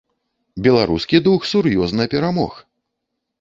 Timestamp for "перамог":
2.15-2.59